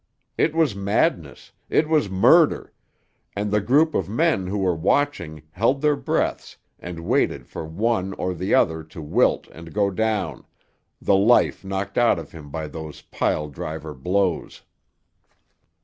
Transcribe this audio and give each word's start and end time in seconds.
It 0.35 0.55
was 0.55 0.73
madness, 0.75 1.51
it 1.69 1.87
was 1.87 2.09
murder, 2.09 2.73
and 3.35 3.51
the 3.51 3.61
group 3.61 3.93
of 3.93 4.09
men 4.09 4.47
who 4.47 4.57
were 4.57 4.73
watching 4.73 5.43
held 5.51 5.81
their 5.83 5.95
breaths 5.95 6.57
and 6.79 7.01
waited 7.01 7.45
for 7.45 7.65
one 7.67 8.13
or 8.13 8.33
the 8.33 8.55
other 8.55 8.81
to 8.83 8.99
wilt 8.99 9.47
and 9.49 9.71
go 9.71 9.91
down, 9.91 10.47
the 10.99 11.15
life 11.15 11.63
knocked 11.63 11.99
out 11.99 12.17
of 12.17 12.31
him 12.31 12.49
by 12.49 12.67
those 12.67 13.03
pile 13.03 13.47
driver 13.47 13.93
blows. 13.93 14.63